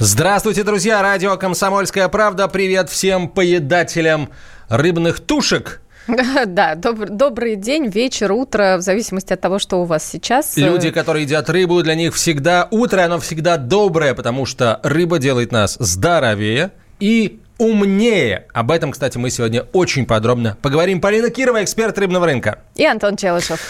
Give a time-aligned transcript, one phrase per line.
[0.00, 1.00] Здравствуйте, друзья!
[1.00, 2.48] Радио «Комсомольская правда».
[2.48, 4.30] Привет всем поедателям
[4.68, 5.80] рыбных тушек.
[6.46, 10.56] Да, доб- добрый день, вечер, утро, в зависимости от того, что у вас сейчас.
[10.56, 15.52] Люди, которые едят рыбу, для них всегда утро, оно всегда доброе, потому что рыба делает
[15.52, 18.46] нас здоровее и умнее.
[18.54, 21.00] Об этом, кстати, мы сегодня очень подробно поговорим.
[21.00, 22.60] Полина Кирова, эксперт рыбного рынка.
[22.74, 23.60] И Антон Челышев.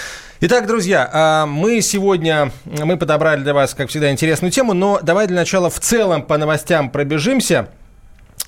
[0.41, 5.27] Итак, друзья, а, мы сегодня, мы подобрали для вас, как всегда, интересную тему, но давай
[5.27, 7.69] для начала в целом по новостям пробежимся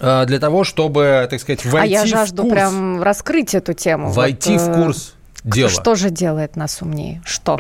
[0.01, 2.53] для того, чтобы, так сказать, войти А я жажду в курс.
[2.55, 4.11] прям раскрыть эту тему.
[4.11, 5.15] Войти Вот, в э, курс
[5.45, 5.69] дела.
[5.69, 7.23] Что же делает нас умнее?
[7.25, 7.59] Что?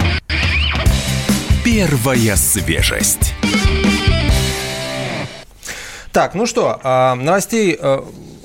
[1.64, 3.34] Первая свежесть.
[6.12, 8.00] Так, ну что, а, новостей э,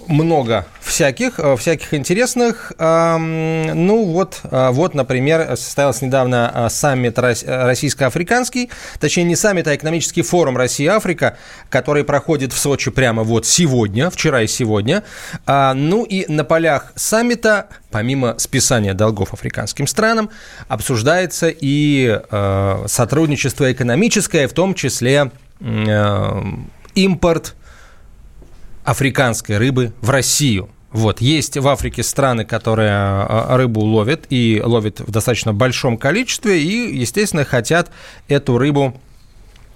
[0.07, 2.71] много всяких, э, всяких интересных.
[2.77, 9.67] Ну вот, а, вот, например, состоялся недавно а, саммит рос- э, российско-африканский, точнее не саммит,
[9.67, 11.37] а экономический форум Россия-Африка,
[11.69, 15.03] который проходит в Сочи прямо вот сегодня, вчера и сегодня.
[15.45, 20.29] А, Ну и на полях саммита, помимо списания долгов африканским странам,
[20.67, 26.41] обсуждается и э, сотрудничество экономическое, в том числе э,
[26.95, 27.55] импорт
[28.85, 30.69] африканской рыбы в Россию.
[30.91, 36.61] Вот, есть в Африке страны, которые а, рыбу ловят и ловят в достаточно большом количестве
[36.61, 37.91] и, естественно, хотят
[38.29, 38.95] эту рыбу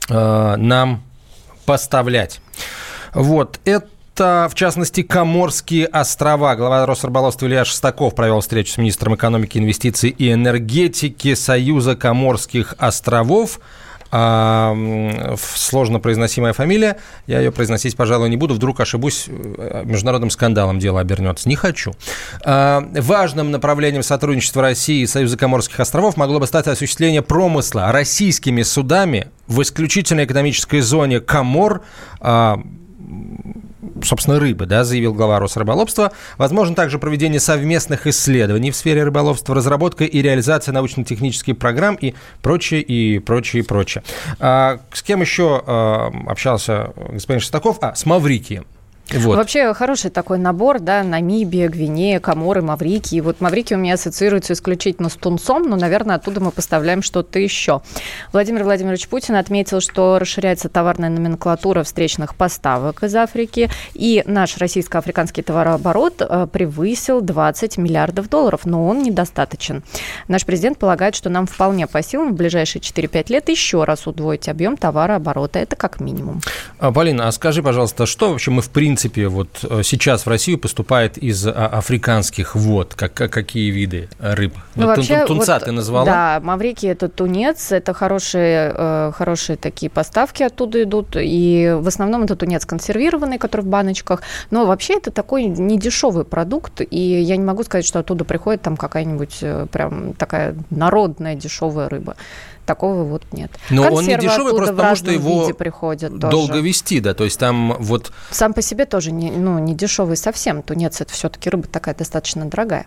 [0.07, 1.03] э, нам
[1.65, 2.39] поставлять.
[3.13, 6.55] Вот, это, в частности, Коморские острова.
[6.55, 13.59] Глава Росрыболовства Илья Шестаков провел встречу с министром экономики, инвестиций и энергетики Союза Коморских островов.
[14.11, 14.75] А,
[15.37, 16.97] сложно произносимая фамилия.
[17.27, 18.55] Я ее произносить, пожалуй, не буду.
[18.55, 21.47] Вдруг ошибусь, э, международным скандалом дело обернется.
[21.47, 21.93] Не хочу.
[22.43, 28.63] А, важным направлением сотрудничества России и Союза Коморских островов могло бы стать осуществление промысла российскими
[28.63, 31.81] судами в исключительной экономической зоне Комор,
[32.19, 32.59] а,
[34.03, 36.11] собственно, рыбы, да, заявил глава Росрыболовства.
[36.37, 42.81] Возможно также проведение совместных исследований в сфере рыболовства, разработка и реализация научно-технических программ и прочее,
[42.81, 44.03] и прочее, и прочее.
[44.39, 47.77] А, с кем еще а, общался господин Шестаков?
[47.81, 48.65] А, с Маврикием.
[49.13, 49.37] Вот.
[49.37, 53.19] Вообще хороший такой набор, да, Намибия, Гвинея, Коморы, Маврикии.
[53.21, 57.81] Вот Маврикий у меня ассоциируется исключительно с тунцом, но, наверное, оттуда мы поставляем что-то еще.
[58.31, 65.41] Владимир Владимирович Путин отметил, что расширяется товарная номенклатура встречных поставок из Африки, и наш российско-африканский
[65.41, 69.83] товарооборот э, превысил 20 миллиардов долларов, но он недостаточен.
[70.27, 74.47] Наш президент полагает, что нам вполне по силам в ближайшие 4-5 лет еще раз удвоить
[74.47, 75.59] объем товарооборота.
[75.59, 76.41] Это как минимум.
[76.79, 80.57] А, Полина, а скажи, пожалуйста, что вообще мы в принципе вот э, сейчас в Россию
[80.57, 82.93] поступает из а, африканских вод?
[82.95, 84.53] Как, как- какие виды рыб?
[84.75, 86.05] Ну, Вот вообще, тунца вот, ты назвала?
[86.05, 92.23] Да, Маврикий это тунец, это хорошие, э, хорошие такие поставки оттуда идут, и в основном
[92.23, 94.21] это тунец консервированный, который в баночках,
[94.51, 98.77] но вообще это такой недешевый продукт, и я не могу сказать, что оттуда приходит там
[98.77, 102.15] какая-нибудь э, прям такая народная дешевая рыба.
[102.69, 103.49] Такого вот нет.
[103.71, 106.29] Но он не Консервы дешевый просто потому, что его приходят тоже.
[106.29, 110.15] долго вести, да, то есть там вот Сам по себе тоже не, ну, не дешевый
[110.15, 110.61] совсем.
[110.61, 112.85] Тунец это все-таки рыба такая достаточно дорогая.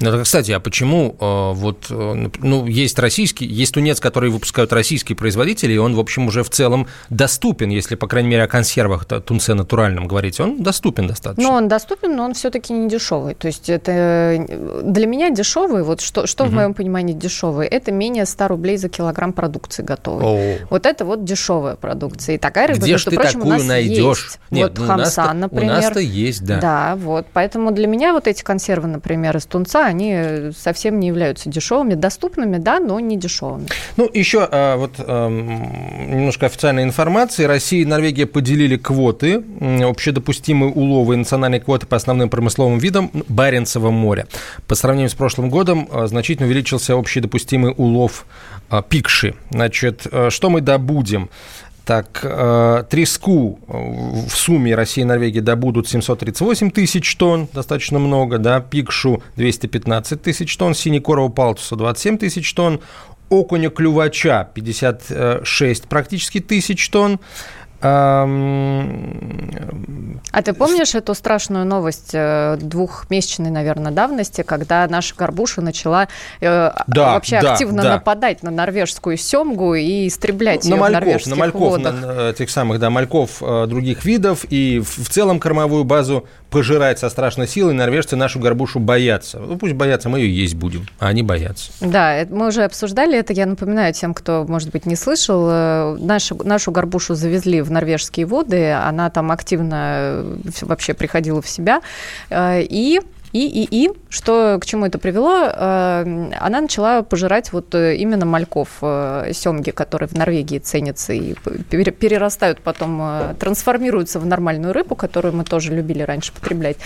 [0.00, 5.16] Ну, кстати, а почему э, вот, э, ну, есть российский, есть тунец, который выпускают российские
[5.16, 9.04] производители, и он, в общем, уже в целом доступен, если, по крайней мере, о консервах
[9.04, 11.42] тунце натуральном говорить, он доступен достаточно.
[11.42, 13.34] Ну, он доступен, но он все-таки не дешевый.
[13.34, 17.92] То есть это э, для меня дешевый, вот что, что в моем понимании дешевый, это
[17.92, 20.24] менее 100 рублей за килограмм продукции готовой.
[20.24, 20.58] О.
[20.70, 22.36] Вот это вот дешевая продукция.
[22.36, 24.24] И такая рыба, Где между ты прочим, у такую нас найдешь?
[24.24, 24.40] есть.
[24.50, 25.64] Нет, вот ну, у хамса, нас-то- например.
[25.64, 26.58] У нас-то есть, да.
[26.60, 27.26] Да, вот.
[27.32, 32.58] Поэтому для меня вот эти консервы, например, из тунца, они совсем не являются дешевыми, доступными,
[32.58, 33.66] да, но не дешевыми.
[33.96, 37.44] Ну, еще а, вот эм, немножко официальной информации.
[37.44, 43.90] Россия и Норвегия поделили квоты, общедопустимые уловы и национальные квоты по основным промысловым видам Баренцева
[43.90, 44.26] моря.
[44.66, 48.26] По сравнению с прошлым годом а, значительно увеличился общедопустимый улов
[48.88, 49.34] пикши.
[49.50, 51.30] Значит, э, что мы добудем?
[51.86, 53.72] Так, э, треску э,
[54.28, 60.56] в сумме Россия и Норвегия добудут 738 тысяч тонн, достаточно много, да, пикшу 215 тысяч
[60.56, 62.80] тонн, синекорового палтуса 27 тысяч тонн,
[63.28, 67.20] окуня клювача 56 практически тысяч тонн,
[70.36, 76.08] А ты помнишь эту страшную новость э, двухмесячной, наверное, давности, когда наша горбуша начала
[76.40, 77.94] э, да, вообще да, активно да.
[77.94, 81.94] нападать на норвежскую семгу и истреблять на ее мальков, в норвежских на мальков, водах?
[81.94, 87.08] На, этих самых, да, мальков э, других видов, и в, целом кормовую базу пожирать со
[87.08, 87.74] страшной силой.
[87.74, 89.38] Норвежцы нашу горбушу боятся.
[89.38, 91.72] Ну, пусть боятся, мы ее есть будем, а они боятся.
[91.80, 93.32] Да, мы уже обсуждали это.
[93.32, 95.96] Я напоминаю тем, кто, может быть, не слышал.
[95.96, 101.80] Нашу, нашу горбушу завезли в норвежские воды, она там активно э, вообще приходила в себя.
[102.30, 103.00] Э, и
[103.36, 108.68] и, и, и, что к чему это привело, э, она начала пожирать вот именно мальков
[108.80, 111.34] семги, которые в Норвегии ценятся и
[111.70, 116.76] перерастают потом, трансформируются в нормальную рыбу, которую мы тоже любили раньше потреблять.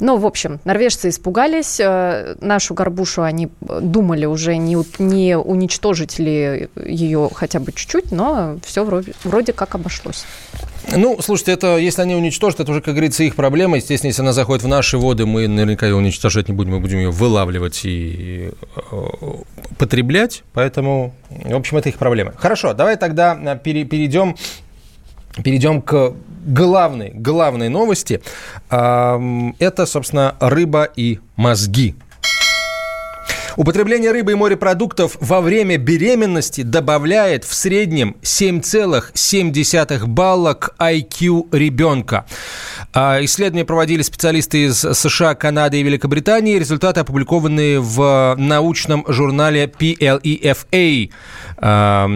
[0.00, 1.80] Но, в общем, норвежцы испугались,
[2.40, 8.84] нашу горбушу они думали уже не, не уничтожить ли ее хотя бы чуть-чуть, но все
[8.84, 10.24] вроде, вроде как обошлось.
[10.90, 13.76] Ну, слушайте, это если они уничтожат, это уже, как говорится, их проблема.
[13.76, 16.98] Естественно, если она заходит в наши воды, мы наверняка ее уничтожать не будем, мы будем
[16.98, 19.06] ее вылавливать и э,
[19.78, 20.42] потреблять.
[20.52, 22.32] Поэтому, в общем, это их проблема.
[22.36, 24.36] Хорошо, давай тогда э, перейдем
[25.42, 26.12] Перейдем к
[26.44, 28.20] главной, главной новости.
[28.68, 31.94] Это, собственно, рыба и мозги.
[33.56, 42.24] Употребление рыбы и морепродуктов во время беременности добавляет в среднем 7,7 балла к IQ ребенка.
[42.94, 46.58] Исследования проводили специалисты из США, Канады и Великобритании.
[46.58, 51.10] Результаты опубликованы в научном журнале PLEFA.
[51.64, 52.10] А,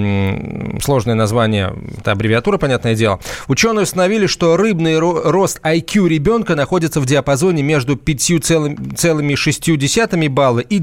[0.82, 3.18] сложное название, это аббревиатура, понятное дело.
[3.48, 10.78] Ученые установили, что рыбный рост IQ ребенка находится в диапазоне между 5,6 балла и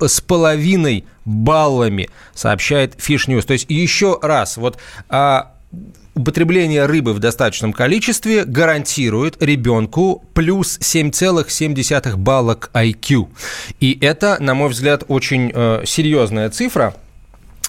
[0.00, 3.42] 9,5 баллами, сообщает News.
[3.42, 5.52] То есть еще раз, вот а,
[6.18, 13.28] употребление рыбы в достаточном количестве гарантирует ребенку плюс 7,7 балла к IQ.
[13.80, 16.94] И это, на мой взгляд, очень э, серьезная цифра.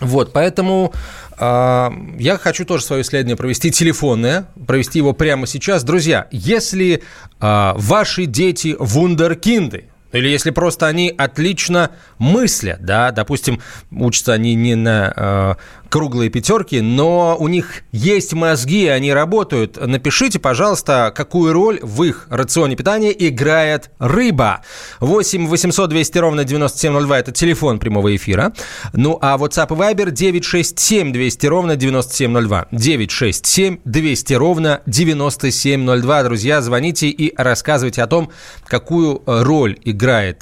[0.01, 0.94] Вот, поэтому
[1.38, 5.83] э, я хочу тоже свое исследование провести телефонное, провести его прямо сейчас.
[5.83, 7.04] Друзья, если
[7.39, 13.62] э, ваши дети вундеркинды, или если просто они отлично мыслят, да, допустим,
[13.92, 15.56] учатся они не на э,
[15.90, 19.78] круглые пятерки, но у них есть мозги, они работают.
[19.80, 24.62] Напишите, пожалуйста, какую роль в их рационе питания играет рыба.
[25.00, 28.54] 8 800 200 ровно 9702– это телефон прямого эфира.
[28.94, 32.68] Ну, а WhatsApp и Viber 967 200 ровно 9702.
[32.72, 36.24] 967 200 ровно 9702.
[36.24, 38.32] Друзья, звоните и рассказывайте о том,
[38.66, 39.99] какую роль играет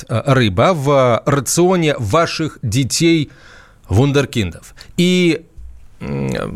[0.07, 3.31] э, рыба в рационе ваших детей–
[3.89, 4.75] вундеркиндов.
[4.97, 5.45] И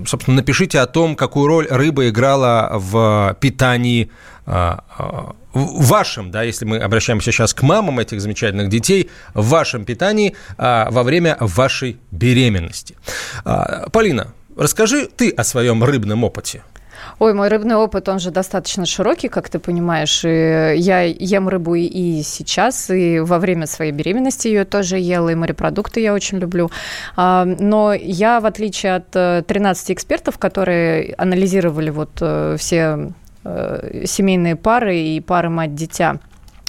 [0.06, 4.12] собственно, напишите о том, какую роль рыба играла в питании
[4.45, 10.36] в вашем, да, если мы обращаемся сейчас к мамам этих замечательных детей, в вашем питании
[10.57, 12.95] во время вашей беременности.
[13.92, 16.62] Полина, расскажи ты о своем рыбном опыте.
[17.19, 20.24] Ой, мой рыбный опыт, он же достаточно широкий, как ты понимаешь.
[20.25, 25.36] И я ем рыбу и сейчас, и во время своей беременности ее тоже ела, и
[25.36, 26.69] морепродукты я очень люблю.
[27.15, 33.12] А, но я, в отличие от 13 э, экспертов, которые анализировали вот э, все
[33.44, 36.19] э, семейные пары и пары мать-дитя,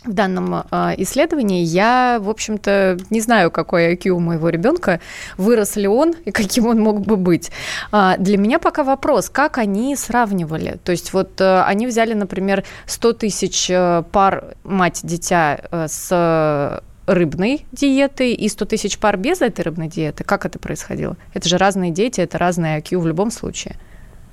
[0.04, 5.00] в данном э, исследовании я, в общем-то, не знаю, какой IQ у моего ребенка,
[5.36, 7.50] вырос ли он и каким он мог бы быть.
[7.90, 10.78] А, для меня пока вопрос, как они сравнивали.
[10.84, 13.70] То есть вот э, они взяли, например, 100 тысяч
[14.12, 20.24] пар мать-дитя с рыбной диеты и 100 тысяч пар без этой рыбной диеты.
[20.24, 21.16] Как это происходило?
[21.34, 23.76] Это же разные дети, это разные IQ в любом случае.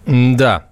[0.06, 0.69] Да,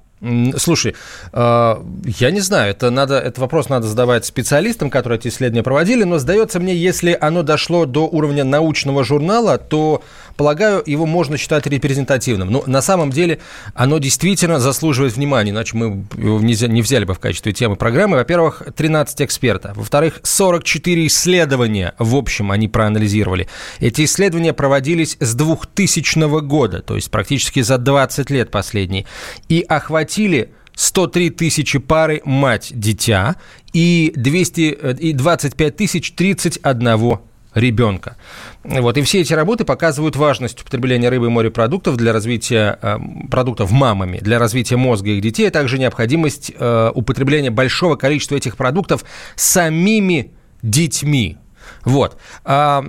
[0.58, 0.96] Слушай,
[1.32, 6.04] а, я не знаю, это надо, этот вопрос надо задавать специалистам, которые эти исследования проводили,
[6.04, 10.02] но сдается мне, если оно дошло до уровня научного журнала, то
[10.38, 12.52] полагаю, его можно считать репрезентативным.
[12.52, 13.40] Но на самом деле
[13.74, 18.18] оно действительно заслуживает внимания, иначе мы его не взяли бы в качестве темы программы.
[18.18, 19.76] Во-первых, 13 экспертов.
[19.76, 23.48] Во-вторых, 44 исследования, в общем, они проанализировали.
[23.80, 29.06] Эти исследования проводились с 2000 года, то есть практически за 20 лет последние,
[29.50, 33.36] и охватили 103 тысячи пары мать-дитя
[33.74, 37.20] и, 200, э, и 25 тысяч 31
[37.58, 38.18] ребенка.
[38.64, 42.98] Вот, и все эти работы показывают важность употребления рыбы и морепродуктов для развития э,
[43.30, 48.58] продуктов мамами, для развития мозга их детей, а также необходимость э, употребления большого количества этих
[48.58, 49.04] продуктов
[49.36, 51.38] самими детьми.
[51.84, 52.18] Вот.
[52.46, 52.86] А,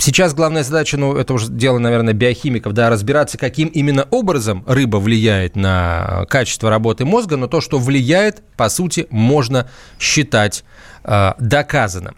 [0.00, 4.96] Сейчас главная задача, ну, это уже дело, наверное, биохимиков, да, разбираться, каким именно образом рыба
[4.96, 9.68] влияет на качество работы мозга, но то, что влияет, по сути, можно
[9.98, 10.64] считать
[11.04, 12.16] э, доказанным.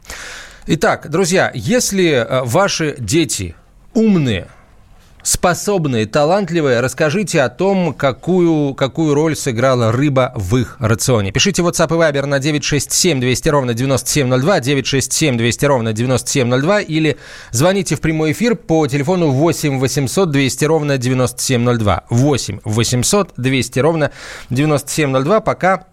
[0.65, 3.57] Итак, друзья, если э, ваши дети
[3.95, 4.47] умные,
[5.25, 11.33] способные, талантливые, расскажите о том, какую, какую роль сыграла рыба в их рационе.
[11.33, 17.17] Пишите WhatsApp и Viber на 967 200 ровно 9702, 967 200 ровно 9702 или
[17.51, 22.05] звоните в прямой эфир по телефону 8 800 200 ровно 9702.
[22.09, 24.13] 8 800 200 ровно
[24.51, 25.41] 9702.
[25.41, 25.87] Пока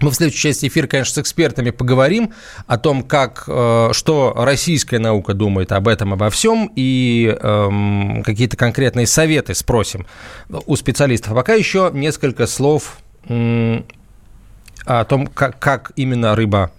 [0.00, 2.32] мы в следующей части эфира, конечно, с экспертами поговорим
[2.66, 8.56] о том, как, э, что российская наука думает об этом, обо всем, и эм, какие-то
[8.56, 10.06] конкретные советы спросим
[10.48, 11.34] у специалистов.
[11.34, 12.98] Пока еще несколько слов
[13.28, 16.70] о том, как, как именно рыба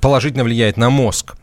[0.00, 1.34] положительно влияет на мозг.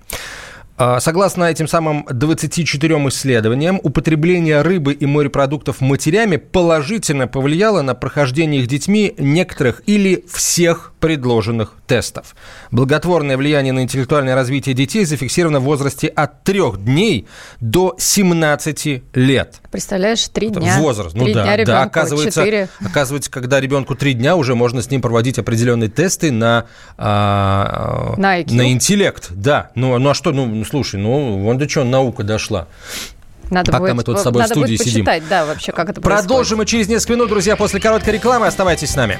[0.86, 8.60] А, согласно этим самым 24 исследованиям, употребление рыбы и морепродуктов матерями положительно повлияло на прохождение
[8.60, 12.36] их детьми некоторых или всех предложенных тестов.
[12.72, 17.28] Благотворное влияние на интеллектуальное развитие детей зафиксировано в возрасте от 3 дней
[17.60, 19.58] до 17 лет.
[19.72, 20.80] Представляешь, 3 дня.
[20.80, 22.70] Возраст, ну да, дня да, оказывается, 4.
[22.84, 26.66] оказывается, когда ребенку 3 дня, уже можно с ним проводить определенные тесты на,
[26.98, 29.28] а, на, на интеллект.
[29.30, 32.68] Да, ну, ну а что, ну слушай, ну вон до чего наука дошла.
[33.52, 35.08] Надо Пока будет, мы тут с тобой в студии будет сидим.
[35.30, 36.58] да, вообще, как это Продолжим происходит.
[36.58, 38.48] мы через несколько минут, друзья, после короткой рекламы.
[38.48, 39.20] Оставайтесь с нами.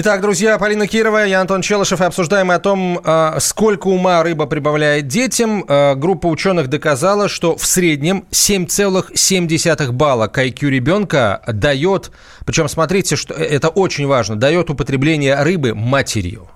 [0.00, 4.46] Итак, друзья, Полина Кирова, я Антон Челышев, и обсуждаем о том, а, сколько ума рыба
[4.46, 5.64] прибавляет детям.
[5.66, 12.12] А, группа ученых доказала, что в среднем 7,7 балла к IQ ребенка дает,
[12.46, 16.48] причем смотрите, что э, это очень важно, дает употребление рыбы матерью.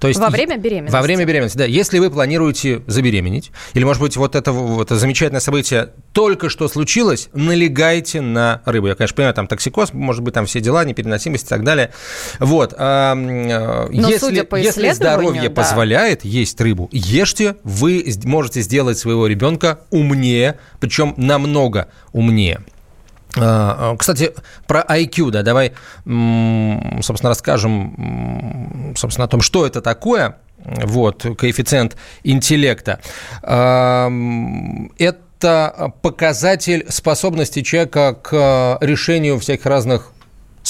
[0.00, 0.96] То есть, во время беременности.
[0.96, 1.66] Во время беременности, да.
[1.66, 6.68] Если вы планируете забеременеть, или, может быть, вот это, вот это замечательное событие только что
[6.68, 8.86] случилось, налегайте на рыбу.
[8.88, 11.90] Я, конечно, понимаю, там токсикоз, может быть, там все дела, непереносимость и так далее.
[12.38, 12.74] Вот.
[12.78, 15.54] А, Но если, если здоровье да.
[15.54, 22.60] позволяет есть рыбу, ешьте, вы можете сделать своего ребенка умнее, причем намного умнее.
[23.36, 24.34] А, а, кстати,
[24.66, 25.72] про IQ, да, давай,
[26.04, 33.00] собственно, расскажем, собственно, о том, что это такое, вот, коэффициент интеллекта.
[33.42, 34.10] А,
[34.98, 40.12] это показатель способности человека к решению всяких разных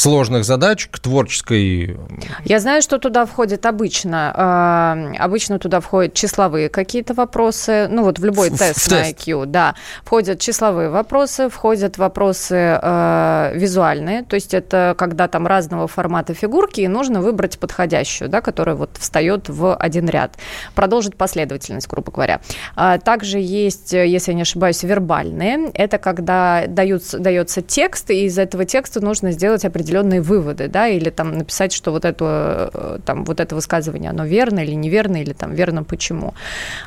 [0.01, 1.99] сложных задач к творческой...
[2.45, 5.13] Я знаю, что туда входит обычно.
[5.15, 7.87] Э, обычно туда входят числовые какие-то вопросы.
[7.91, 9.29] Ну вот в любой в, тест в на тест.
[9.29, 9.75] IQ, да.
[10.03, 14.23] Входят числовые вопросы, входят вопросы э, визуальные.
[14.25, 18.97] То есть это когда там разного формата фигурки, и нужно выбрать подходящую, да, которая вот
[18.99, 20.37] встает в один ряд.
[20.75, 22.41] Продолжить последовательность, грубо говоря.
[22.75, 25.71] А также есть, если я не ошибаюсь, вербальные.
[25.75, 30.89] Это когда даются, дается текст, и из этого текста нужно сделать определенные определенные выводы, да,
[30.89, 35.17] или там написать, что вот это, э, там, вот это высказывание, оно верно или неверно,
[35.17, 36.35] или там верно почему.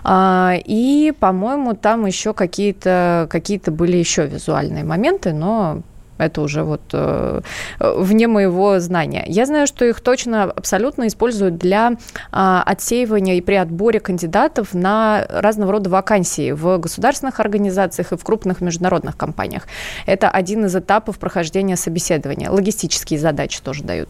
[0.04, 5.82] А, и, по-моему, там еще какие-то какие были еще визуальные моменты, но
[6.26, 7.42] это уже вот э,
[7.80, 9.24] вне моего знания.
[9.28, 11.94] Я знаю, что их точно абсолютно используют для э,
[12.32, 18.62] отсеивания и при отборе кандидатов на разного рода вакансии в государственных организациях и в крупных
[18.62, 19.68] международных компаниях.
[20.06, 22.50] Это один из этапов прохождения собеседования.
[22.50, 24.10] Логистические задачи тоже дают.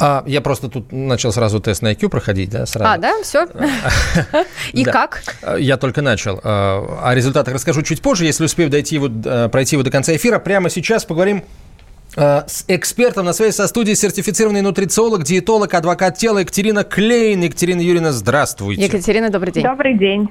[0.00, 2.90] А, я просто тут начал сразу тест на IQ проходить, да, сразу.
[2.90, 3.46] А, да, все.
[4.72, 5.22] И как?
[5.58, 6.40] Я только начал.
[6.42, 9.12] А, о результатах расскажу чуть позже, если успею дойти вот,
[9.50, 10.38] пройти его до конца эфира.
[10.38, 11.69] Прямо сейчас поговорим Э,
[12.16, 17.42] с экспертом на связи со студией сертифицированный нутрициолог, диетолог, адвокат тела Екатерина Клейн.
[17.42, 18.82] Екатерина Юрьевна, здравствуйте.
[18.82, 19.62] Екатерина, добрый день.
[19.62, 20.28] Добрый день.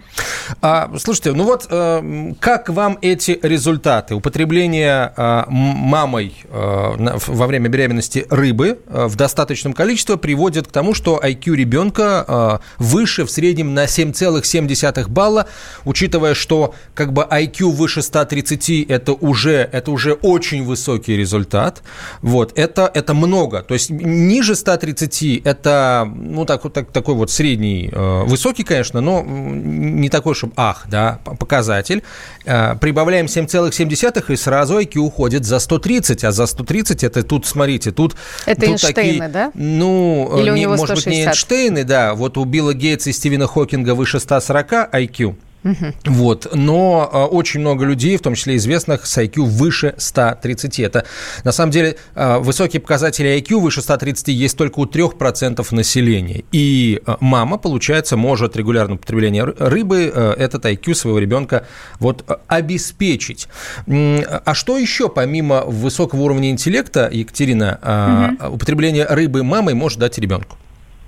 [0.62, 4.15] А, слушайте, ну вот э, как вам эти результаты?
[4.15, 11.55] Употребление э, мамой во время беременности рыбы в достаточном количестве приводит к тому, что IQ
[11.55, 15.48] ребенка выше в среднем на 7,7 балла,
[15.86, 21.78] учитывая, что как бы IQ выше 130 это уже, это уже очень высокий результат
[22.21, 23.62] Вот, это, это много.
[23.62, 29.24] То есть ниже 130 это, ну, так, так, такой вот средний, э, высокий, конечно, но
[29.24, 32.03] не такой, чтобы ах, да, показатель.
[32.45, 37.91] Э, прибавляем 7,7 и сразу IQ уходит за 130, а за 130 это тут, смотрите,
[37.91, 38.15] тут...
[38.45, 39.51] Это тут Эйнштейны, такие, да?
[39.53, 41.05] Ну, Или у не, него может 160?
[41.05, 42.13] быть, не Эйнштейны, да.
[42.15, 45.36] Вот у Билла Гейтса и Стивена Хокинга выше 140 IQ.
[45.63, 45.93] Угу.
[46.05, 46.47] Вот.
[46.53, 50.79] Но э, очень много людей, в том числе известных, с IQ выше 130.
[50.79, 51.05] Это,
[51.43, 56.43] на самом деле, э, высокие показатели IQ выше 130 есть только у 3% населения.
[56.51, 61.65] И э, мама, получается, может регулярное употребление рыбы этот IQ своего ребенка
[61.99, 63.47] вот, обеспечить.
[63.87, 68.55] А что еще, помимо высокого уровня интеллекта, Екатерина, угу.
[68.55, 70.57] употребление рыбы мамой может дать ребенку?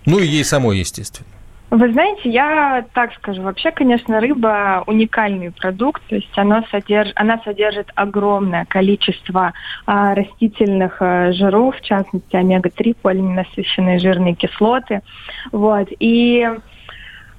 [0.06, 1.28] Ну и ей самой, естественно.
[1.72, 3.44] Вы знаете, я так скажу.
[3.44, 9.54] Вообще, конечно, рыба уникальный продукт, то есть она содержит, она содержит огромное количество
[9.86, 15.00] а, растительных а, жиров, в частности омега-3, полиненасыщенные жирные кислоты.
[15.54, 15.88] Вот.
[16.00, 16.46] И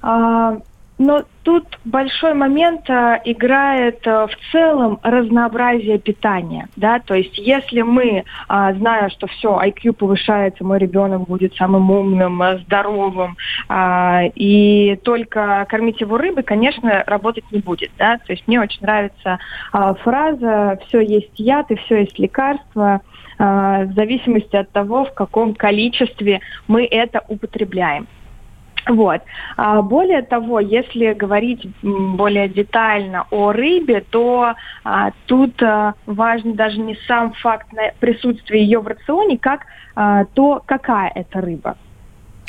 [0.01, 0.57] а,
[0.97, 7.81] но тут большой момент а, играет а, в целом разнообразие питания, да, то есть если
[7.81, 14.21] мы, а, зная, что все, IQ повышается, мой ребенок будет самым умным, а, здоровым, а,
[14.35, 19.39] и только кормить его рыбой, конечно, работать не будет, да, то есть мне очень нравится
[19.71, 23.01] а, фраза «все есть яд и все есть лекарство»,
[23.39, 28.07] а, в зависимости от того, в каком количестве мы это употребляем.
[28.87, 29.21] Вот.
[29.55, 36.79] А более того, если говорить более детально о рыбе, то а, тут а, важен даже
[36.79, 37.67] не сам факт
[37.99, 39.61] присутствия ее в рационе, как
[40.33, 41.77] то, какая это рыба.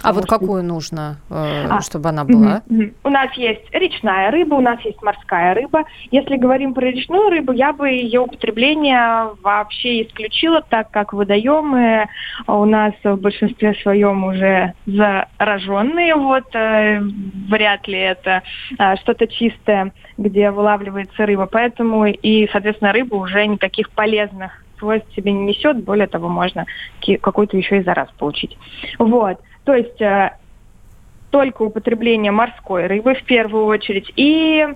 [0.03, 2.63] А вот какую нужно, э, а, чтобы она была?
[3.05, 5.85] У нас есть речная рыба, у нас есть морская рыба.
[6.11, 12.07] Если говорим про речную рыбу, я бы ее употребление вообще исключила, так как водоемы
[12.47, 16.15] у нас в большинстве своем уже зараженные.
[16.17, 17.01] Вот э,
[17.49, 18.43] вряд ли это
[18.79, 21.47] э, что-то чистое, где вылавливается рыба.
[21.47, 25.83] Поэтому и, соответственно, рыба уже никаких полезных свойств себе не несет.
[25.83, 26.67] Более того, можно
[27.21, 28.57] какой-то еще и зараз получить.
[28.99, 29.39] Вот.
[29.65, 30.37] То есть э,
[31.31, 34.13] только употребление морской рыбы в первую очередь.
[34.17, 34.67] И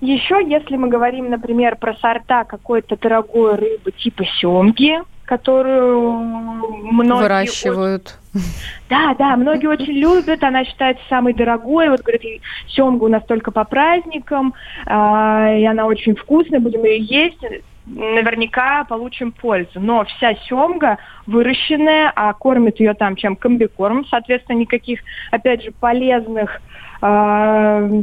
[0.00, 8.18] еще, если мы говорим, например, про сорта какой-то дорогой рыбы типа семги, которую многие выращивают.
[8.34, 8.44] Очень...
[8.90, 11.88] Да, да, многие очень любят, она считается самой дорогой.
[11.88, 12.22] Вот говорят,
[12.68, 14.54] семга у нас только по праздникам,
[14.86, 17.42] э, и она очень вкусная, будем ее есть
[17.86, 19.80] наверняка получим пользу.
[19.80, 26.60] Но вся семга выращенная, а кормят ее там чем комбикорм, соответственно, никаких, опять же, полезных
[27.00, 28.02] э,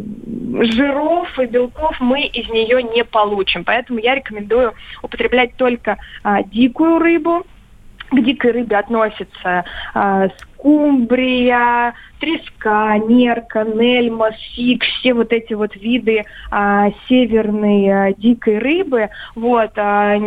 [0.62, 3.64] жиров и белков мы из нее не получим.
[3.64, 7.46] Поэтому я рекомендую употреблять только э, дикую рыбу,
[8.12, 16.26] к дикой рыбе относятся э, скумбрия, треска, нерка, нельма, сик, все вот эти вот виды
[16.52, 20.18] а, северной а, дикой рыбы, вот, а,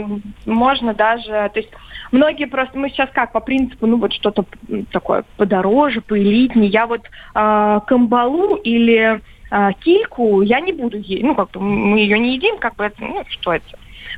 [0.47, 1.71] можно даже, то есть
[2.13, 4.45] многие просто, мы сейчас как, по принципу, ну вот что-то
[4.91, 7.03] такое подороже, поэлитнее, я вот
[7.35, 12.37] а, камбалу или а, кильку я не буду есть, ну как бы мы ее не
[12.37, 13.67] едим, как бы ну что это,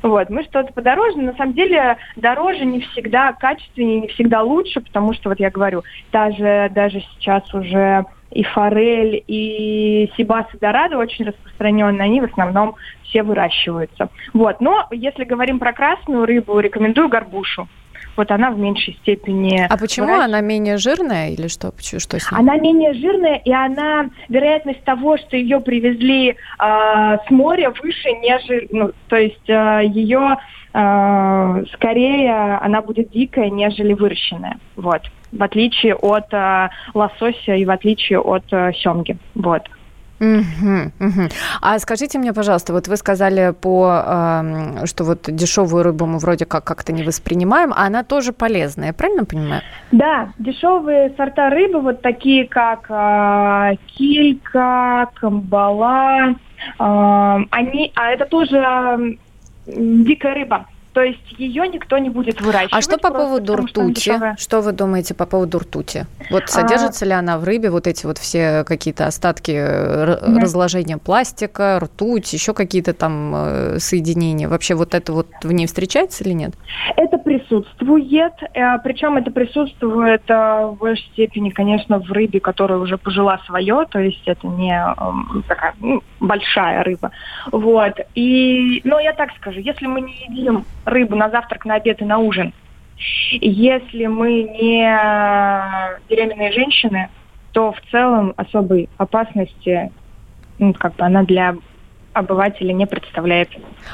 [0.01, 4.81] вот, мы что-то подороже, но на самом деле дороже не всегда качественнее, не всегда лучше,
[4.81, 10.97] потому что, вот я говорю, даже, даже сейчас уже и форель, и сибас и дорадо
[10.97, 14.09] очень распространенные, они в основном все выращиваются.
[14.33, 17.67] Вот, но если говорим про красную рыбу, рекомендую горбушу
[18.17, 19.65] вот она в меньшей степени...
[19.69, 20.29] А почему выращивает.
[20.29, 21.73] она менее жирная или что?
[21.79, 22.39] Что с ней?
[22.39, 28.67] Она менее жирная, и она, вероятность того, что ее привезли э, с моря выше, нежели...
[28.71, 30.37] Ну, то есть э, ее
[30.73, 34.57] э, скорее она будет дикая, нежели выращенная.
[34.75, 35.01] Вот.
[35.31, 39.17] В отличие от э, лосося и в отличие от э, семги.
[39.35, 39.63] Вот.
[40.19, 41.29] Угу, угу.
[41.61, 46.45] А скажите мне, пожалуйста, вот вы сказали по, э, что вот дешевую рыбу мы вроде
[46.45, 49.61] как как-то не воспринимаем, а она тоже полезная, правильно понимаю?
[49.91, 56.35] Да, дешевые сорта рыбы, вот такие как э, килька, камбала, э,
[56.79, 58.97] они, а это тоже э,
[59.67, 60.65] дикая рыба.
[60.95, 62.73] То есть ее никто не будет выращивать.
[62.73, 63.99] А что по поводу ртути?
[63.99, 66.05] Что, что вы думаете по поводу ртути?
[66.31, 67.07] Вот а, содержится а...
[67.09, 70.39] ли она в рыбе, вот эти вот все какие-то остатки mm-hmm.
[70.39, 74.47] разложения пластика, ртуть, еще какие-то там э, соединения?
[74.47, 76.53] Вообще вот это вот в ней встречается или нет?
[76.95, 83.37] Это присутствует, э, причем это присутствует в большей степени, конечно, в рыбе, которая уже пожила
[83.45, 87.11] свое, то есть это не эм, такая ну, большая рыба.
[87.51, 87.99] Вот.
[88.15, 92.05] И, но я так скажу, если мы не едим рыбу на завтрак, на обед и
[92.05, 92.53] на ужин.
[93.41, 94.87] Если мы не
[96.09, 97.09] беременные женщины,
[97.51, 99.91] то в целом особой опасности
[100.59, 101.55] ну, как бы она для
[102.15, 103.49] обывателя не представляет.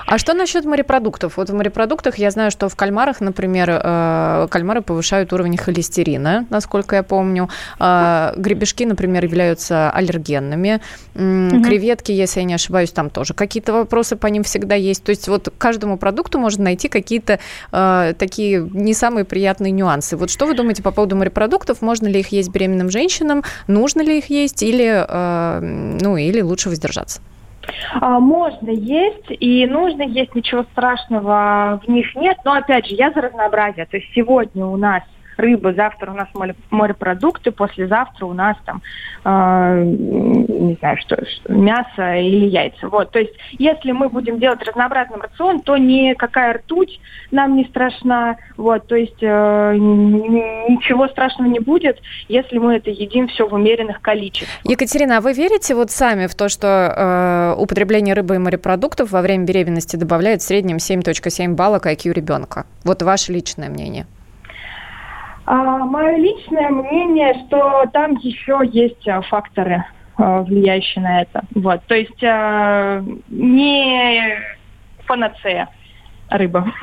[0.05, 1.37] А что насчет морепродуктов?
[1.37, 6.95] Вот в морепродуктах я знаю, что в кальмарах, например, э, кальмары повышают уровень холестерина, насколько
[6.95, 7.49] я помню.
[7.79, 10.81] Э, гребешки, например, являются аллергенными.
[11.15, 11.63] Угу.
[11.63, 15.03] Креветки, если я не ошибаюсь, там тоже какие-то вопросы по ним всегда есть.
[15.03, 17.39] То есть вот к каждому продукту можно найти какие-то
[17.71, 20.15] э, такие не самые приятные нюансы.
[20.15, 21.81] Вот что вы думаете по поводу морепродуктов?
[21.81, 23.43] Можно ли их есть беременным женщинам?
[23.65, 24.61] Нужно ли их есть?
[24.61, 25.05] Или,
[26.01, 27.21] ну, или лучше воздержаться?
[27.99, 32.37] А, можно есть и нужно есть, ничего страшного в них нет.
[32.45, 33.85] Но опять же, я за разнообразие.
[33.85, 35.03] То есть сегодня у нас
[35.37, 36.27] рыба, завтра у нас
[36.69, 38.81] морепродукты, послезавтра у нас там,
[39.23, 42.87] э, не знаю, что, что, мясо или яйца.
[42.89, 46.99] Вот, то есть, если мы будем делать разнообразный рацион, то никакая ртуть
[47.31, 53.27] нам не страшна, вот, то есть э, ничего страшного не будет, если мы это едим
[53.27, 54.49] все в умеренных количествах.
[54.63, 56.67] Екатерина, а вы верите вот сами в то, что
[57.57, 62.13] э, употребление рыбы и морепродуктов во время беременности добавляет в среднем 7.7 балла к IQ
[62.13, 62.65] ребенка?
[62.83, 64.05] Вот ваше личное мнение.
[65.53, 69.83] А, мое личное мнение, что там еще есть а, факторы,
[70.15, 71.43] а, влияющие на это.
[71.53, 74.39] Вот, то есть а, не
[75.05, 75.67] панацея
[76.31, 76.73] рыба.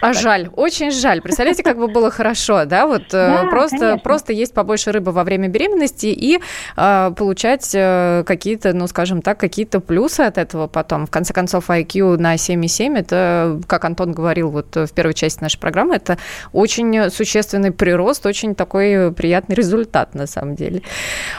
[0.00, 1.22] А жаль, очень жаль.
[1.22, 5.24] Представляете, как бы было хорошо, да, вот э, да, просто, просто есть побольше рыбы во
[5.24, 6.40] время беременности и
[6.76, 11.06] э, получать э, какие-то, ну, скажем так, какие-то плюсы от этого потом.
[11.06, 15.58] В конце концов, IQ на 7,7, это, как Антон говорил вот в первой части нашей
[15.58, 16.18] программы, это
[16.52, 20.82] очень существенный прирост, очень такой приятный результат на самом деле.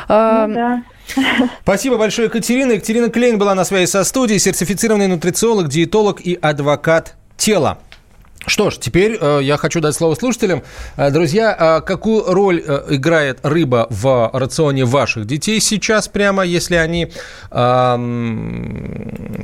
[0.09, 0.83] Ну, да.
[1.61, 2.73] Спасибо большое, Екатерина.
[2.73, 7.78] Екатерина Клейн была на связи со студией, сертифицированный нутрициолог, диетолог и адвокат тела.
[8.47, 10.63] Что ж, теперь э, я хочу дать слово слушателям.
[10.95, 16.75] Э, друзья, э, какую роль э, играет рыба в рационе ваших детей сейчас прямо, если
[16.75, 17.12] они,
[17.51, 17.97] э,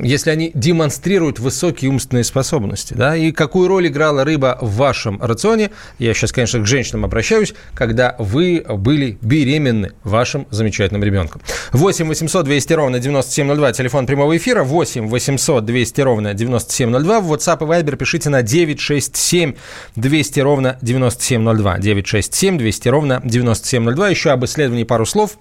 [0.02, 2.94] если они демонстрируют высокие умственные способности?
[2.94, 3.14] Да?
[3.14, 5.70] И какую роль играла рыба в вашем рационе?
[5.98, 11.42] Я сейчас, конечно, к женщинам обращаюсь, когда вы были беременны вашим замечательным ребенком.
[11.72, 14.64] 8 800 200 ровно 9702, телефон прямого эфира.
[14.64, 17.20] 8 800 200 ровно 9702.
[17.20, 19.54] В WhatsApp и Viber пишите на 96 967
[19.96, 21.78] 200 ровно 9702.
[21.78, 24.08] 967 200 ровно 9702.
[24.08, 25.38] Еще об исследовании пару слов.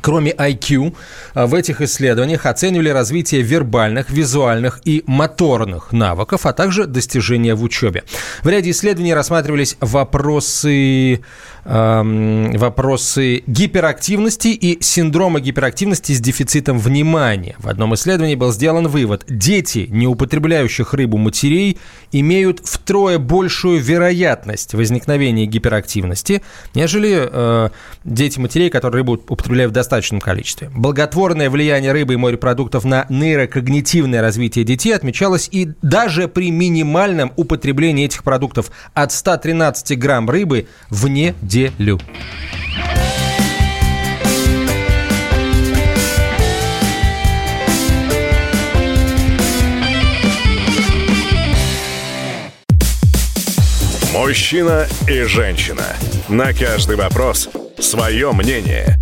[0.00, 0.94] Кроме IQ,
[1.34, 7.62] а, в этих исследованиях оценивали развитие вербальных, визуальных и моторных навыков, а также достижения в
[7.62, 8.04] учебе.
[8.42, 11.20] В ряде исследований рассматривались вопросы
[11.64, 17.54] вопросы гиперактивности и синдрома гиперактивности с дефицитом внимания.
[17.58, 19.24] В одном исследовании был сделан вывод.
[19.28, 21.78] Дети, не употребляющих рыбу матерей,
[22.10, 26.42] имеют втрое большую вероятность возникновения гиперактивности,
[26.74, 27.68] нежели э,
[28.02, 30.70] дети матерей, которые рыбу употребляют достаточном количестве.
[30.74, 38.06] Благотворное влияние рыбы и морепродуктов на нейрокогнитивное развитие детей отмечалось и даже при минимальном употреблении
[38.06, 42.00] этих продуктов от 113 грамм рыбы вне неделю.
[54.14, 55.84] Мужчина и женщина.
[56.28, 59.01] На каждый вопрос свое мнение.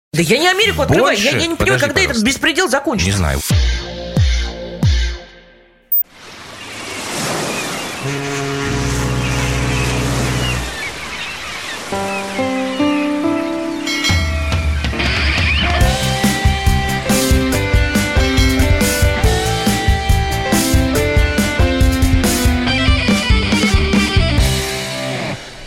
[0.13, 1.15] Да я не Америку открываю.
[1.15, 1.23] Больше?
[1.23, 2.11] Я, я не понимаю, Подожди, когда пожалуйста.
[2.11, 3.11] этот беспредел закончится.
[3.11, 3.39] Не знаю.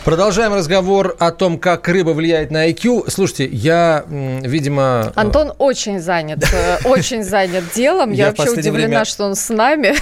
[0.05, 3.09] Продолжаем разговор о том, как рыба влияет на IQ.
[3.09, 5.11] Слушайте, я, видимо...
[5.15, 8.11] Э, Антон очень занят, э, очень занят делом.
[8.11, 9.95] Я, вообще удивлена, что он с нами.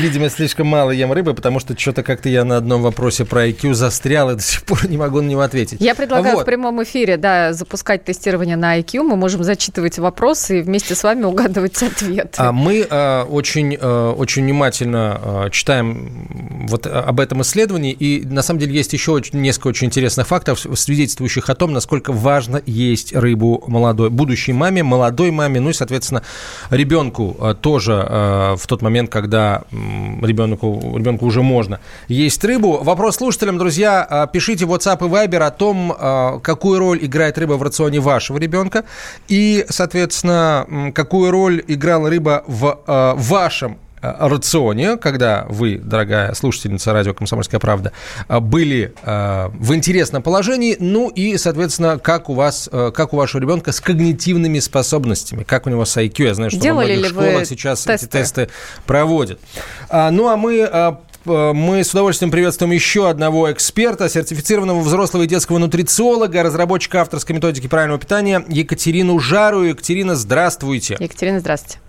[0.00, 3.74] Видимо, слишком мало ем рыбы, потому что что-то как-то я на одном вопросе про IQ
[3.74, 5.80] застрял и до сих пор не могу на него ответить.
[5.80, 9.04] Я предлагаю в прямом эфире, да, запускать тестирование на IQ.
[9.04, 12.32] Мы можем зачитывать вопросы и вместе с вами угадывать ответы.
[12.38, 18.74] А мы э, очень, очень внимательно читаем вот об этом исследовании, и на самом деле
[18.74, 24.10] есть еще очень несколько очень интересных фактов, свидетельствующих о том, насколько важно есть рыбу молодой,
[24.10, 26.22] будущей маме, молодой маме, ну и, соответственно,
[26.70, 32.82] ребенку э, тоже э, в тот момент, когда ребенку, ребенку уже можно есть рыбу.
[32.82, 37.54] Вопрос слушателям, друзья, э, пишите в WhatsApp и Viber о том, какую роль играет рыба
[37.54, 38.84] в рационе вашего ребенка
[39.28, 42.78] и, соответственно, какую роль играла рыба в
[43.16, 43.78] вашем
[44.18, 47.92] рационе, когда вы, дорогая слушательница радио «Комсомольская правда»,
[48.28, 53.40] э, были э, в интересном положении, ну и, соответственно, как у вас, как у вашего
[53.40, 56.24] ребенка с когнитивными способностями, как у него с IQ.
[56.24, 58.06] Я знаю, что Делали во многих школах сейчас тесты?
[58.06, 58.48] эти тесты
[58.86, 59.40] проводят.
[59.88, 65.58] А, ну а мы мы с удовольствием приветствуем еще одного эксперта, сертифицированного взрослого и детского
[65.58, 69.62] нутрициолога, разработчика авторской методики правильного питания Екатерину Жару.
[69.62, 70.96] Екатерина, здравствуйте.
[71.00, 71.80] Екатерина, здравствуйте.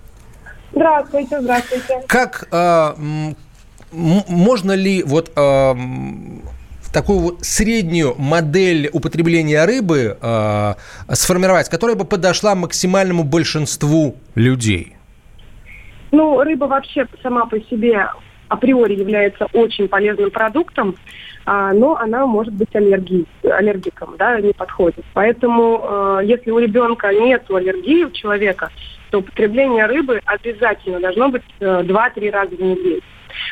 [0.71, 2.03] Здравствуйте, здравствуйте.
[2.07, 2.93] Как э,
[3.91, 5.75] можно ли вот э,
[6.93, 10.73] такую вот среднюю модель употребления рыбы э,
[11.13, 14.95] сформировать, которая бы подошла максимальному большинству людей?
[16.11, 18.07] Ну, рыба вообще сама по себе
[18.49, 20.95] априори является очень полезным продуктом,
[21.45, 25.05] а, но она может быть аллергией, аллергиком, да, не подходит.
[25.13, 28.69] Поэтому, э, если у ребенка нет аллергии у человека,
[29.11, 33.01] то употребление рыбы обязательно должно быть э, 2-3 раза в неделю.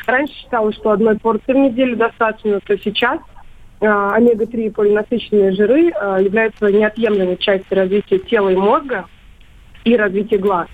[0.06, 3.20] Раньше считалось, что одной порции в неделю достаточно, то сейчас
[3.80, 9.06] э, омега-3 полинасыщенные жиры э, являются неотъемлемой частью развития тела и мозга
[9.84, 10.68] и развития глаз.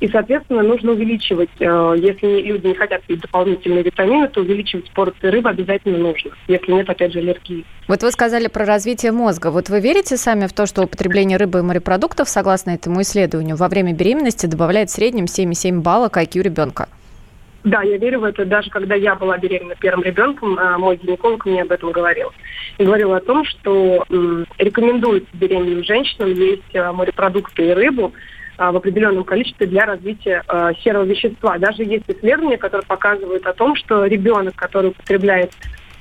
[0.00, 5.28] И, соответственно, нужно увеличивать, э, если люди не хотят пить дополнительные витамины, то увеличивать порции
[5.28, 7.64] рыбы обязательно нужно, если нет, опять же, аллергии.
[7.88, 9.50] Вот вы сказали про развитие мозга.
[9.50, 13.68] Вот вы верите сами в то, что употребление рыбы и морепродуктов, согласно этому исследованию, во
[13.68, 16.88] время беременности добавляет в среднем 7,7 балла к IQ ребенка?
[17.64, 18.44] Да, я верю в это.
[18.44, 22.30] Даже когда я была беременна первым ребенком, э, мой гинеколог мне об этом говорил.
[22.78, 24.04] И говорил о том, что
[24.58, 28.12] рекомендуется беременным женщинам есть э, морепродукты и рыбу,
[28.58, 31.58] в определенном количестве для развития э, серого вещества.
[31.58, 35.52] Даже есть исследования, которые показывают о том, что ребенок, который употребляет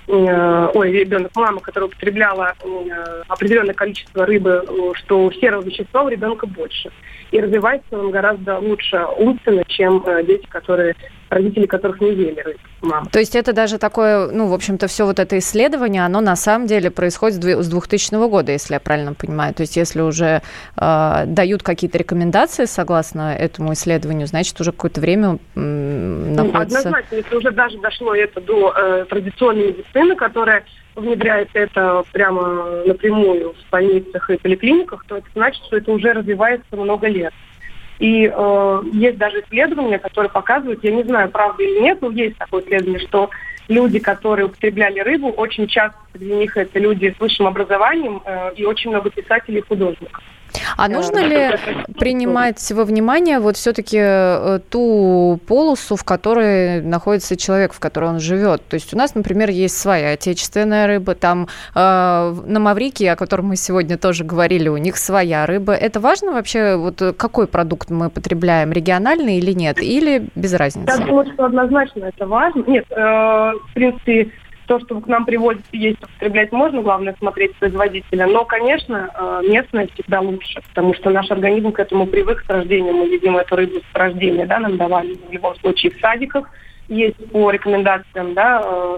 [0.08, 6.48] э, ой, ребенок, мама, которая употребляла э, определенное количество рыбы, что серого вещества у ребенка
[6.48, 6.92] больше.
[7.32, 10.96] И развивается он гораздо лучше умственно, чем дети, которые
[11.30, 12.60] родители которых не рыбу.
[12.82, 13.08] Мама.
[13.12, 16.68] То есть это даже такое, ну, в общем-то, все вот это исследование, оно на самом
[16.68, 19.54] деле происходит с 2000 года, если я правильно понимаю.
[19.54, 20.42] То есть если уже
[20.78, 26.80] э, дают какие-то рекомендации согласно этому исследованию, значит, уже какое-то время м, находится...
[26.80, 30.64] Однозначно, если уже даже дошло это до э, традиционной медицины, которая
[30.96, 36.76] внедряет это прямо напрямую в больницах и поликлиниках, то это значит, что это уже развивается
[36.76, 37.34] много лет.
[38.00, 42.38] И э, есть даже исследования, которые показывают, я не знаю, правда или нет, но есть
[42.38, 43.30] такое исследование, что
[43.68, 48.66] люди, которые употребляли рыбу, очень часто среди них это люди с высшим образованием э, и
[48.66, 50.22] очень много писателей и художников.
[50.78, 51.58] А нужно ли
[51.98, 58.20] принимать во внимание вот все-таки э, ту полосу, в которой находится человек, в которой он
[58.20, 58.62] живет?
[58.68, 63.48] То есть у нас, например, есть своя отечественная рыба, там э, на Маврике, о котором
[63.48, 65.74] мы сегодня тоже говорили, у них своя рыба.
[65.74, 71.00] Это важно вообще, вот какой продукт мы потребляем, региональный или нет, или без разницы?
[71.00, 72.64] Я думаю, что однозначно это важно.
[72.68, 74.32] Нет, э, в принципе,
[74.66, 78.28] то, что к нам привозят есть, употреблять можно, главное смотреть производителя.
[78.28, 82.92] Но, конечно, э, местное всегда лучше, потому что наш организм к этому привык с рождения.
[82.92, 86.50] Мы едим эту рыбу с рождения, да, нам давали в любом случае в садиках.
[86.88, 88.98] Есть по рекомендациям, да, э,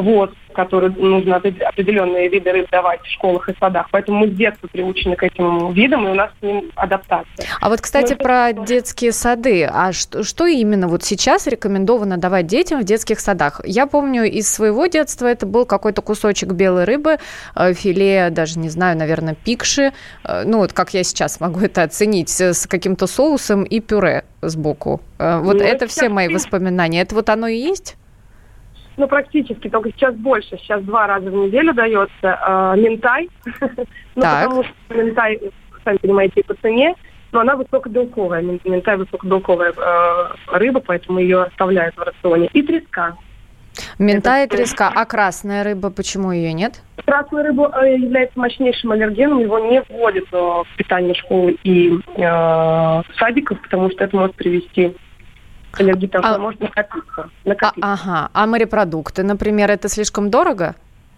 [0.00, 3.88] вот, который нужно определенные виды рыб давать в школах и садах.
[3.90, 7.46] Поэтому мы с детства приучены к этим видам, и у нас с ним адаптация.
[7.60, 8.64] А вот, кстати, Но про это...
[8.64, 9.64] детские сады.
[9.64, 13.60] А что, что именно вот сейчас рекомендовано давать детям в детских садах?
[13.64, 17.18] Я помню из своего детства это был какой-то кусочек белой рыбы,
[17.54, 19.92] э, филе, даже не знаю, наверное, пикши.
[20.24, 25.00] Э, ну вот как я сейчас могу это оценить, с каким-то соусом и пюре сбоку.
[25.18, 27.00] Э, вот ну, это все мои воспоминания.
[27.02, 27.96] Это вот оно и есть?
[28.98, 30.58] Ну, практически, только сейчас больше.
[30.58, 33.30] Сейчас два раза в неделю дается э, ментай.
[34.14, 35.40] ну, потому что ментай,
[35.84, 36.94] сами понимаете, по цене,
[37.32, 38.42] но она высокобелковая.
[38.42, 42.48] Ментай высокобелковая э, рыба, поэтому ее оставляют в рационе.
[42.52, 43.16] И треска.
[43.98, 44.92] Мента и треска.
[44.94, 46.82] А красная рыба, почему ее нет?
[47.04, 53.02] Красная рыба э, является мощнейшим аллергеном, его не вводят э, в питание школы и э,
[53.18, 54.96] садиков, потому что это может привести
[55.70, 57.30] к аллергии, потому а, может накопиться.
[57.44, 57.80] накопиться.
[57.82, 58.30] А, ага.
[58.32, 60.74] А морепродукты, например, это слишком дорого?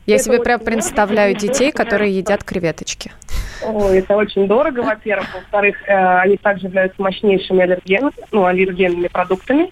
[0.06, 3.12] Я это себе прям представляю детей, которые едят креветочки.
[3.62, 5.28] О, это очень дорого, во-первых.
[5.34, 9.70] Во-вторых, э, они также являются мощнейшими аллерген, ну, аллергенными продуктами.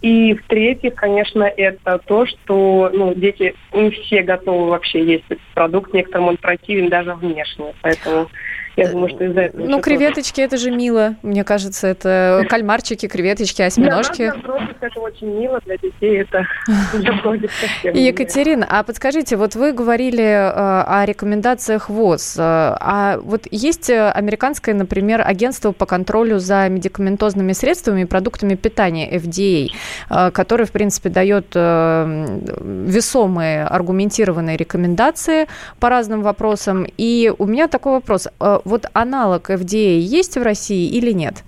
[0.00, 5.94] И в-третьих, конечно, это то, что ну, дети не все готовы вообще есть этот продукт,
[5.94, 7.72] некоторым он противен даже внешне.
[7.80, 8.28] Поэтому
[8.76, 9.66] я думаю, что из-за этого...
[9.66, 11.14] Ну, креветочки, это же мило.
[11.22, 14.32] Мне кажется, это кальмарчики, креветочки, осьминожки.
[14.32, 16.46] Для нас, это очень мило, для детей это
[17.84, 22.36] Екатерина, а подскажите, вот вы говорили э, о рекомендациях ВОЗ.
[22.36, 29.16] Э, а вот есть американское, например, агентство по контролю за медикаментозными средствами и продуктами питания,
[29.16, 29.70] FDA,
[30.10, 35.46] э, которое, в принципе, дает весомые аргументированные рекомендации
[35.78, 36.86] по разным вопросам.
[36.96, 38.28] И у меня такой вопрос
[38.64, 41.44] вот аналог FDA есть в России или нет?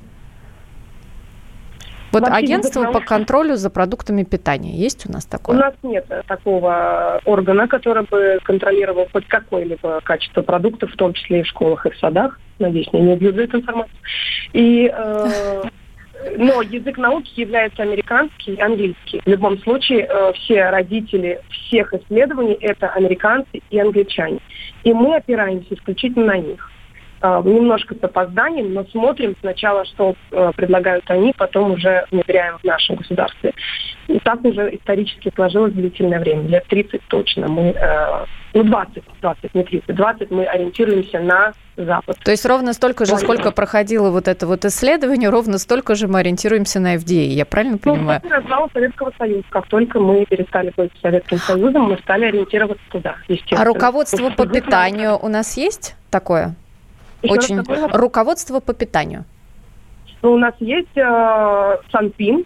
[2.12, 5.56] Вот Вообще агентство по контролю за продуктами питания есть у нас такое?
[5.56, 11.40] У нас нет такого органа, который бы контролировал хоть какое-либо качество продуктов, в том числе
[11.40, 12.38] и в школах и в садах.
[12.58, 13.98] Надеюсь, мне не убьют за эту информацию.
[14.54, 15.62] И, э,
[16.38, 19.20] но язык науки является американский и английский.
[19.22, 24.38] В любом случае, э, все родители всех исследований– это американцы и англичане.
[24.84, 26.70] И мы опираемся исключительно на них.
[27.22, 32.64] Э, немножко с опозданием, но смотрим сначала, что э, предлагают они, потом уже внедряем в
[32.64, 33.54] нашем государстве.
[34.06, 37.48] И так уже исторически сложилось длительное время, лет 30 точно.
[37.48, 42.18] Мы, э, ну 20, 20, не 30, 20 мы ориентируемся на Запад.
[42.22, 46.20] То есть ровно столько же, сколько проходило вот это вот исследование, ровно столько же мы
[46.20, 48.20] ориентируемся на FDA, я правильно ну, понимаю?
[48.24, 49.44] Ну, развал Советского Союза.
[49.48, 53.62] Как только мы перестали быть Советским Союзом, мы стали ориентироваться туда, естественно.
[53.62, 56.54] А руководство по питанию у нас есть такое?
[57.26, 57.62] Еще Очень.
[57.92, 59.24] Руководство по питанию.
[60.22, 62.44] Ну, у нас есть э, Санпин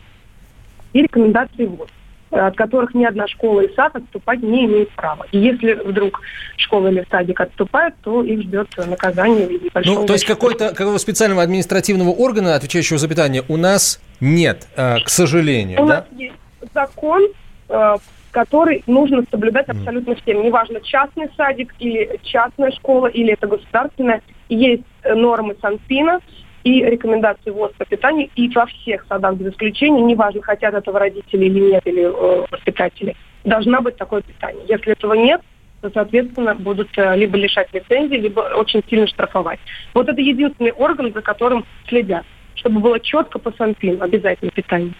[0.92, 1.88] и рекомендации ВОЗ
[2.30, 5.26] от которых ни одна школа и сад отступать не имеет права.
[5.32, 6.20] И если вдруг
[6.56, 10.98] школа или садик отступает, то их ждет наказание в виде Ну, то есть какой-то какого
[10.98, 15.82] специального административного органа, отвечающего за питание, у нас нет, э, к сожалению.
[15.82, 15.94] У да?
[15.94, 16.34] нас есть
[16.72, 17.22] закон,
[17.68, 17.96] э,
[18.30, 20.42] который нужно соблюдать абсолютно всем.
[20.42, 24.22] Неважно, частный садик или частная школа, или это государственная.
[24.50, 26.20] Есть э, нормы Санпина
[26.64, 31.46] и рекомендации ВОЗ по питанию, и во всех садах без исключения, неважно, хотят этого родители
[31.46, 34.62] или нет, или э, воспитатели, должна быть такое питание.
[34.68, 35.40] Если этого нет,
[35.80, 39.60] то, соответственно, будут э, либо лишать лицензии, либо очень сильно штрафовать.
[39.94, 44.92] Вот это единственный орган, за которым следят, чтобы было четко по Санпину обязательно питание.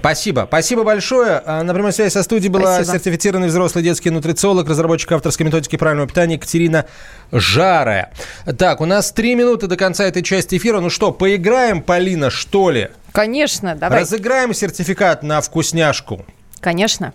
[0.00, 0.44] Спасибо.
[0.48, 1.42] Спасибо большое.
[1.44, 2.98] А, на прямой связи со студией была Спасибо.
[2.98, 6.86] сертифицированный взрослый детский нутрициолог, разработчик авторской методики правильного питания Екатерина
[7.32, 8.12] Жарая.
[8.56, 10.80] Так, у нас три минуты до конца этой части эфира.
[10.80, 12.88] Ну что, поиграем, Полина, что ли?
[13.12, 14.00] Конечно, давай.
[14.00, 16.24] Разыграем сертификат на вкусняшку.
[16.60, 17.12] Конечно.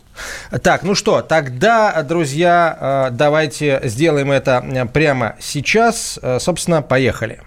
[0.61, 6.19] Так, ну что, тогда, друзья, а, давайте сделаем это прямо сейчас.
[6.21, 7.41] А, собственно, поехали.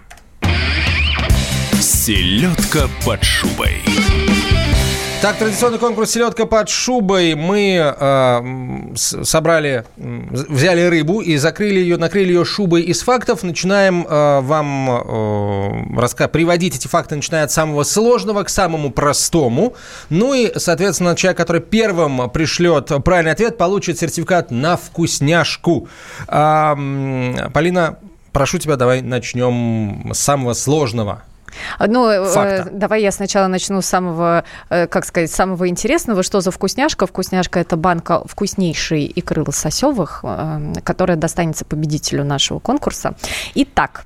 [1.79, 3.81] Селедка под шубой.
[5.19, 7.33] Так, традиционный конкурс «Селедка под шубой».
[7.33, 13.41] Мы э, собрали, взяли рыбу и закрыли ее, накрыли ее шубой из фактов.
[13.41, 19.73] Начинаем э, вам э, раска- приводить эти факты, начиная от самого сложного к самому простому.
[20.11, 25.89] Ну и, соответственно, человек, который первым пришлет правильный ответ, получит сертификат на вкусняшку.
[26.27, 26.75] Э,
[27.53, 27.97] Полина,
[28.33, 31.23] прошу тебя, давай начнем с самого сложного.
[31.79, 32.69] Ну, э, Факта.
[32.71, 36.23] давай я сначала начну с самого, э, как сказать, самого интересного.
[36.23, 37.05] Что за вкусняшка?
[37.07, 43.15] Вкусняшка– это банка вкуснейшей икры лососевых, э, которая достанется победителю нашего конкурса.
[43.55, 44.05] Итак,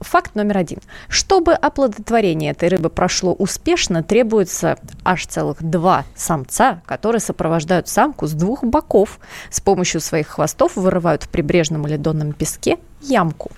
[0.00, 0.80] Факт номер один.
[1.08, 8.32] Чтобы оплодотворение этой рыбы прошло успешно, требуется аж целых два самца, которые сопровождают самку с
[8.32, 9.18] двух боков.
[9.48, 13.52] С помощью своих хвостов вырывают в прибрежном или донном песке ямку.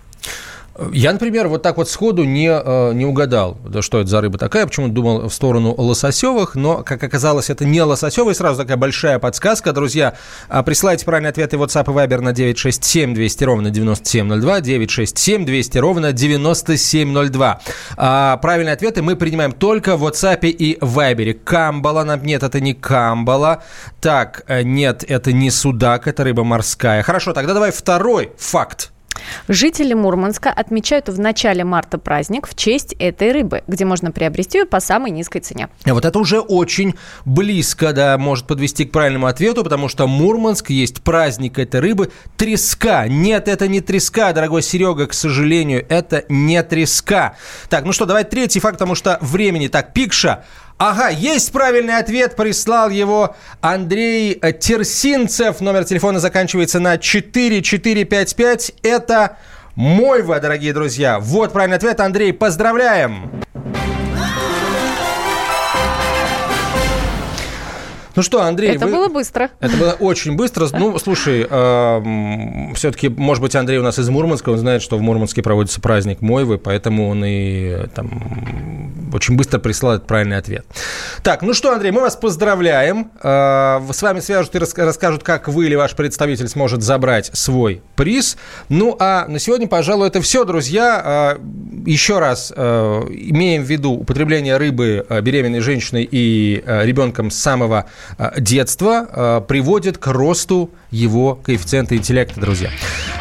[0.92, 4.64] Я, например, вот так вот сходу не, э, не угадал, что это за рыба такая.
[4.66, 8.34] Почему-то думал в сторону лососевых, но, как оказалось, это не лососевый.
[8.34, 9.72] Сразу такая большая подсказка.
[9.72, 10.14] Друзья,
[10.48, 15.78] а, присылайте правильные ответы в WhatsApp и Viber на 967 200 ровно 9702, 967 200
[15.78, 17.60] ровно 9702.
[17.96, 21.34] А, правильные ответы мы принимаем только в WhatsApp и Viber.
[21.34, 23.64] Камбала, нет, это не камбала.
[24.00, 27.02] Так, э, нет, это не судак, это рыба морская.
[27.02, 28.92] Хорошо, тогда давай второй факт.
[29.48, 34.64] Жители Мурманска отмечают в начале марта праздник в честь этой рыбы, где можно приобрести ее
[34.64, 35.68] по самой низкой цене.
[35.84, 36.94] А Вот это уже очень
[37.24, 43.06] близко, да, может подвести к правильному ответу, потому что Мурманск есть праздник этой рыбы треска.
[43.08, 47.36] Нет, это не треска, дорогой Серега, к сожалению, это не треска.
[47.68, 50.44] Так, ну что, давай третий факт, потому что времени так, Пикша.
[50.78, 55.60] Ага, есть правильный ответ, прислал его Андрей Терсинцев.
[55.60, 58.74] Номер телефона заканчивается на 4455.
[58.84, 59.38] Это
[59.74, 61.18] Мойва, дорогие друзья.
[61.18, 63.42] Вот правильный ответ, Андрей, поздравляем!
[68.18, 69.50] Ну что, Андрей, Это вы- было быстро.
[69.60, 70.66] это было очень быстро.
[70.72, 71.44] Ну, слушай,
[72.74, 76.20] все-таки, может быть, Андрей у нас из Мурманска, он знает, что в Мурманске проводится праздник
[76.20, 78.10] Мойвы, поэтому он и там
[79.14, 80.66] очень быстро прислал этот правильный ответ.
[81.22, 83.10] Так, ну что, Андрей, мы вас поздравляем.
[83.22, 88.36] Э, С вами свяжут и расскажут, как вы или ваш представитель сможет забрать свой приз.
[88.68, 91.36] Ну, а на сегодня, пожалуй, это все, друзья.
[91.38, 91.40] Э,
[91.86, 92.60] Еще раз э,
[93.10, 97.86] имеем в виду употребление рыбы беременной женщиной и ребенком с самого
[98.38, 102.70] детства э, приводит к росту его коэффициента интеллекта, друзья.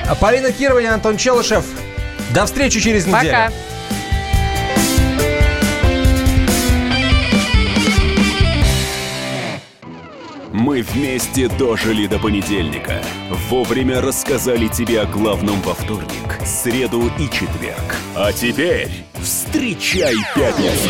[0.07, 1.65] А Полина Кирова и Антон Челышев.
[2.33, 3.31] До встречи через неделю.
[3.31, 3.51] Пока.
[10.57, 13.01] Мы вместе дожили до понедельника.
[13.49, 17.95] Вовремя рассказали тебе о главном во вторник, среду и четверг.
[18.15, 18.89] А теперь
[19.21, 20.89] встречай пятницу.